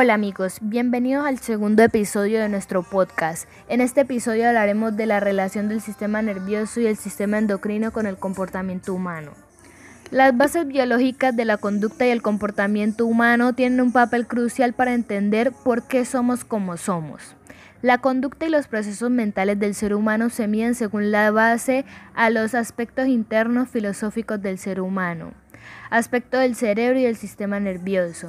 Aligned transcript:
Hola 0.00 0.14
amigos, 0.14 0.58
bienvenidos 0.60 1.26
al 1.26 1.40
segundo 1.40 1.82
episodio 1.82 2.38
de 2.38 2.48
nuestro 2.48 2.84
podcast. 2.84 3.48
En 3.66 3.80
este 3.80 4.02
episodio 4.02 4.46
hablaremos 4.46 4.96
de 4.96 5.06
la 5.06 5.18
relación 5.18 5.68
del 5.68 5.80
sistema 5.80 6.22
nervioso 6.22 6.78
y 6.78 6.86
el 6.86 6.96
sistema 6.96 7.36
endocrino 7.36 7.90
con 7.90 8.06
el 8.06 8.16
comportamiento 8.16 8.94
humano. 8.94 9.32
Las 10.12 10.36
bases 10.36 10.68
biológicas 10.68 11.34
de 11.34 11.44
la 11.44 11.56
conducta 11.56 12.06
y 12.06 12.10
el 12.10 12.22
comportamiento 12.22 13.06
humano 13.06 13.54
tienen 13.54 13.80
un 13.80 13.90
papel 13.90 14.28
crucial 14.28 14.72
para 14.72 14.94
entender 14.94 15.50
por 15.64 15.88
qué 15.88 16.04
somos 16.04 16.44
como 16.44 16.76
somos. 16.76 17.34
La 17.82 17.98
conducta 17.98 18.46
y 18.46 18.50
los 18.50 18.68
procesos 18.68 19.10
mentales 19.10 19.58
del 19.58 19.74
ser 19.74 19.94
humano 19.94 20.30
se 20.30 20.46
miden 20.46 20.76
según 20.76 21.10
la 21.10 21.32
base 21.32 21.84
a 22.14 22.30
los 22.30 22.54
aspectos 22.54 23.08
internos 23.08 23.68
filosóficos 23.68 24.40
del 24.40 24.58
ser 24.58 24.80
humano, 24.80 25.32
aspecto 25.90 26.38
del 26.38 26.54
cerebro 26.54 27.00
y 27.00 27.04
el 27.04 27.16
sistema 27.16 27.58
nervioso. 27.58 28.28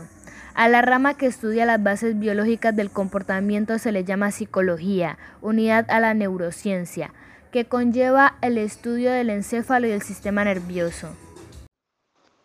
A 0.59 0.67
la 0.67 0.81
rama 0.81 1.13
que 1.13 1.25
estudia 1.25 1.65
las 1.65 1.81
bases 1.81 2.19
biológicas 2.19 2.75
del 2.75 2.91
comportamiento 2.91 3.79
se 3.79 3.93
le 3.93 4.03
llama 4.03 4.29
psicología, 4.31 5.17
unidad 5.41 5.89
a 5.89 6.01
la 6.01 6.13
neurociencia, 6.13 7.13
que 7.53 7.63
conlleva 7.63 8.37
el 8.41 8.57
estudio 8.57 9.09
del 9.09 9.29
encéfalo 9.29 9.87
y 9.87 9.91
el 9.91 10.01
sistema 10.01 10.43
nervioso. 10.43 11.15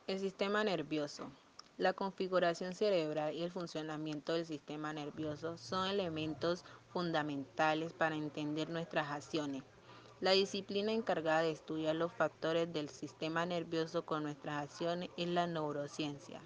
El 0.07 0.21
sistema 0.21 0.63
nervioso. 0.63 1.29
La 1.77 1.93
configuración 1.93 2.73
cerebral 2.73 3.35
y 3.35 3.43
el 3.43 3.51
funcionamiento 3.51 4.35
del 4.35 4.47
sistema 4.47 4.93
nervioso 4.93 5.59
son 5.59 5.89
elementos 5.89 6.65
fundamentales 6.93 7.95
para 7.95 8.15
entender 8.15 8.71
nuestras 8.71 9.11
acciones. 9.11 9.65
La 10.21 10.31
disciplina 10.31 10.93
encargada 10.93 11.43
de 11.43 11.51
estudiar 11.51 11.97
los 11.97 12.13
factores 12.13 12.73
del 12.73 12.91
sistema 12.91 13.45
nervioso 13.45 14.07
con 14.07 14.23
nuestras 14.23 14.63
acciones 14.63 15.11
es 15.17 15.27
la 15.27 15.49
neurociencia. 15.49 16.41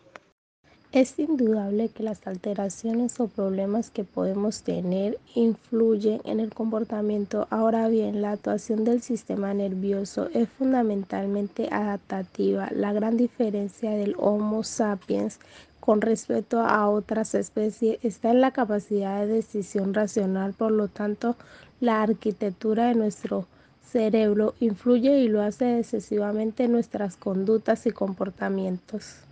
Es 0.91 1.19
indudable 1.19 1.91
que 1.91 2.03
las 2.03 2.27
alteraciones 2.27 3.21
o 3.21 3.29
problemas 3.29 3.91
que 3.91 4.05
podemos 4.05 4.63
tener 4.63 5.19
influyen 5.35 6.23
en 6.25 6.41
el 6.41 6.55
comportamiento. 6.55 7.47
Ahora 7.51 7.89
bien, 7.89 8.23
la 8.23 8.33
actuación 8.33 8.85
del 8.85 9.03
sistema 9.03 9.53
nervioso 9.53 10.31
es 10.33 10.49
fundamentalmente 10.49 11.69
adaptativa. 11.71 12.71
La 12.73 12.95
gran 12.95 13.19
diferencia 13.19 13.91
del 13.91 14.15
Homo 14.17 14.65
sapiens 14.65 15.41
con 15.79 16.01
respecto 16.01 16.61
a 16.61 16.89
otras 16.89 17.35
especies 17.35 17.99
está 18.03 18.31
en 18.31 18.41
la 18.41 18.53
capacidad 18.53 19.21
de 19.21 19.27
decisión 19.27 19.93
racional. 19.93 20.55
Por 20.55 20.73
lo 20.73 20.89
tanto, 20.89 21.37
la 21.81 22.01
arquitectura 22.01 22.87
de 22.87 22.95
nuestro 22.95 23.47
cerebro 23.83 24.55
influye 24.59 25.19
y 25.19 25.29
lo 25.29 25.43
hace 25.43 25.67
decisivamente 25.67 26.65
en 26.65 26.73
nuestras 26.73 27.19
conductas 27.19 27.85
y 27.85 27.91
comportamientos. 27.91 29.28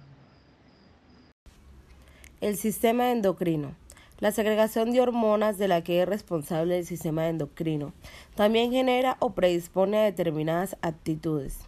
El 2.46 2.56
sistema 2.56 3.10
endocrino. 3.10 3.74
La 4.20 4.30
segregación 4.30 4.92
de 4.92 5.00
hormonas 5.00 5.58
de 5.58 5.66
la 5.66 5.82
que 5.82 6.00
es 6.00 6.08
responsable 6.08 6.78
el 6.78 6.86
sistema 6.86 7.28
endocrino 7.28 7.92
también 8.36 8.70
genera 8.70 9.16
o 9.18 9.34
predispone 9.34 9.98
a 9.98 10.04
determinadas 10.04 10.76
actitudes. 10.80 11.58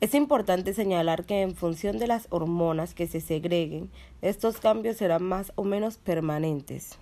Es 0.00 0.14
importante 0.14 0.72
señalar 0.72 1.26
que 1.26 1.42
en 1.42 1.54
función 1.54 1.98
de 1.98 2.06
las 2.06 2.28
hormonas 2.30 2.94
que 2.94 3.06
se 3.06 3.20
segreguen, 3.20 3.90
estos 4.22 4.56
cambios 4.56 4.96
serán 4.96 5.22
más 5.22 5.52
o 5.54 5.64
menos 5.64 5.98
permanentes. 5.98 6.98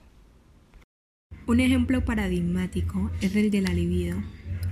Un 1.47 1.61
ejemplo 1.61 2.05
paradigmático 2.05 3.13
es 3.21 3.37
el 3.37 3.53
de 3.53 3.61
la 3.61 3.73
libido. 3.73 4.17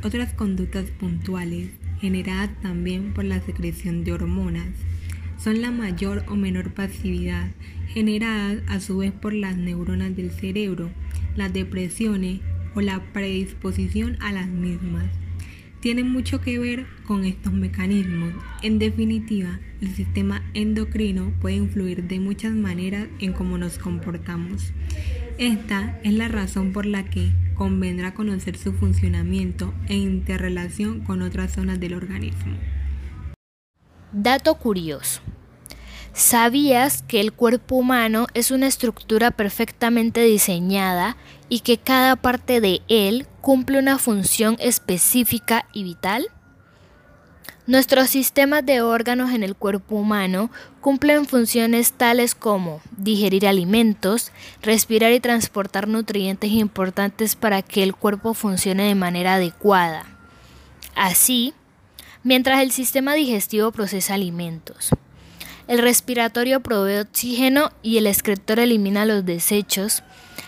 Otras 0.03 0.35
conductas 0.35 0.91
puntuales, 0.98 1.70
generadas 2.01 2.51
también 2.61 3.15
por 3.15 3.23
la 3.25 3.41
secreción 3.41 4.03
de 4.03 4.15
hormonas, 4.15 4.75
son 5.43 5.61
la 5.61 5.71
mayor 5.71 6.25
o 6.29 6.37
menor 6.37 6.73
pasividad 6.73 7.51
generadas 7.89 8.62
a 8.69 8.81
su 8.81 8.98
vez 8.98 9.12
por 9.12 9.35
las 9.35 9.57
neuronas 9.57 10.15
del 10.15 10.31
cerebro, 10.31 10.91
las 11.35 11.53
depresiones 11.53 12.41
o 12.75 12.80
la 12.80 13.01
predisposición 13.13 14.17
a 14.20 14.33
las 14.33 14.48
mismas. 14.48 15.05
Tienen 15.80 16.11
mucho 16.11 16.41
que 16.41 16.61
ver 16.61 16.86
con 17.07 17.25
estos 17.25 17.53
mecanismos. 17.53 18.33
En 18.63 18.79
definitiva, 18.79 19.58
el 19.80 19.89
sistema 19.95 20.42
endocrino 20.55 21.33
puede 21.41 21.57
influir 21.57 22.05
de 22.05 22.20
muchas 22.20 22.53
maneras 22.53 23.09
en 23.19 23.33
cómo 23.33 23.59
nos 23.59 23.79
comportamos. 23.79 24.73
Esta 25.39 25.98
es 26.05 26.13
la 26.14 26.29
razón 26.29 26.73
por 26.73 26.86
la 26.86 27.11
que 27.11 27.33
convendrá 27.55 28.14
conocer 28.14 28.57
su 28.57 28.73
funcionamiento 28.73 29.74
e 29.89 29.97
interrelación 29.97 31.01
con 31.01 31.20
otras 31.20 31.53
zonas 31.53 31.80
del 31.80 31.95
organismo. 31.95 32.55
Dato 34.13 34.55
curioso. 34.55 35.20
¿Sabías 36.14 37.02
que 37.02 37.20
el 37.20 37.33
cuerpo 37.33 37.77
humano 37.77 38.27
es 38.34 38.50
una 38.50 38.67
estructura 38.67 39.30
perfectamente 39.30 40.20
diseñada 40.20 41.17
y 41.48 41.61
que 41.61 41.78
cada 41.78 42.17
parte 42.17 42.61
de 42.61 42.83
él 42.89 43.27
cumple 43.40 43.78
una 43.78 43.98
función 43.98 44.56
específica 44.58 45.67
y 45.73 45.84
vital? 45.84 46.27
Nuestros 47.67 48.11
sistemas 48.11 48.67
de 48.67 48.83
órganos 48.83 49.33
en 49.33 49.42
el 49.42 49.56
cuerpo 49.56 49.96
humano 49.96 50.50
cumplen 50.83 51.24
funciones 51.24 51.92
tales 51.92 52.34
como 52.34 52.83
digerir 52.98 53.46
alimentos, 53.46 54.33
respirar 54.61 55.12
y 55.12 55.20
transportar 55.20 55.89
nutrientes 55.89 56.50
importantes 56.50 57.36
para 57.36 57.62
que 57.62 57.83
el 57.83 57.94
cuerpo 57.94 58.34
funcione 58.34 58.83
de 58.83 58.94
manera 58.94 59.34
adecuada. 59.34 60.05
Así, 60.94 61.55
mientras 62.23 62.61
el 62.61 62.70
sistema 62.70 63.14
digestivo 63.14 63.73
procesa 63.73 64.14
alimentos, 64.14 64.90
el 65.73 65.79
respiratorio 65.79 66.61
provee 66.61 66.99
oxígeno 66.99 67.71
y 67.83 67.97
el 67.97 68.07
excretor 68.07 68.59
elimina 68.59 69.07
los 69.07 69.25
desechos. 69.25 70.03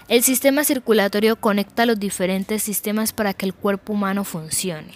El 0.06 0.22
sistema 0.22 0.64
circulatorio 0.64 1.36
conecta 1.36 1.86
los 1.86 1.98
diferentes 1.98 2.62
sistemas 2.62 3.14
para 3.14 3.32
que 3.32 3.46
el 3.46 3.54
cuerpo 3.54 3.94
humano 3.94 4.24
funcione. 4.24 4.92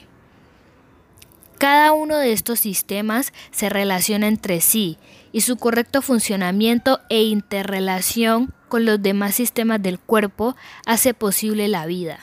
Cada 1.56 1.92
uno 1.92 2.18
de 2.18 2.32
estos 2.32 2.60
sistemas 2.60 3.32
se 3.52 3.70
relaciona 3.70 4.28
entre 4.28 4.60
sí 4.60 4.98
y 5.32 5.40
su 5.40 5.56
correcto 5.56 6.02
funcionamiento 6.02 7.00
e 7.08 7.22
interrelación 7.22 8.52
con 8.68 8.84
los 8.84 9.00
demás 9.00 9.34
sistemas 9.34 9.82
del 9.82 9.98
cuerpo 9.98 10.56
hace 10.84 11.14
posible 11.14 11.68
la 11.68 11.86
vida. 11.86 12.18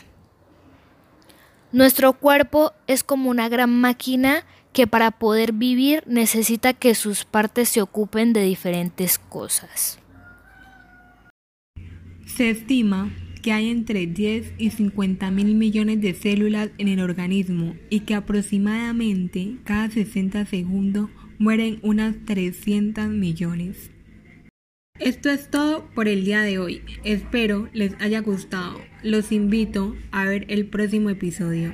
Nuestro 1.72 2.14
cuerpo 2.14 2.74
es 2.86 3.04
como 3.04 3.32
una 3.32 3.50
gran 3.50 3.72
máquina 3.72 4.46
que 4.75 4.88
para 4.88 5.09
poder 5.12 5.53
vivir 5.53 6.03
necesita 6.06 6.74
que 6.74 6.96
sus 6.96 7.24
partes 7.24 7.69
se 7.69 7.81
ocupen 7.81 8.34
de 8.34 8.44
diferentes 8.44 9.18
cosas. 9.18 10.00
Se 12.25 12.50
estima 12.50 13.09
que 13.41 13.53
hay 13.53 13.69
entre 13.69 14.06
10 14.06 14.56
y 14.58 14.72
50 14.72 15.31
mil 15.31 15.56
millones 15.56 16.02
de 16.02 16.13
células 16.13 16.72
en 16.78 16.90
el 16.90 17.00
organismo 17.00 17.74
y 17.90 18.02
que 18.02 18.16
aproximadamente 18.16 19.56
cada 19.63 19.90
60 19.90 20.46
segundos 20.46 21.09
mueren 21.40 21.80
unas 21.81 22.18
300 22.25 23.07
millones. 23.07 23.92
Esto 25.00 25.30
es 25.30 25.50
todo 25.50 25.90
por 25.96 26.09
el 26.09 26.25
día 26.25 26.42
de 26.42 26.59
hoy. 26.59 26.81
Espero 27.06 27.69
les 27.72 27.94
haya 28.02 28.19
gustado. 28.19 28.81
Los 29.03 29.31
invito 29.31 29.96
a 30.12 30.25
ver 30.25 30.46
el 30.50 30.68
próximo 30.68 31.09
episodio. 31.09 31.74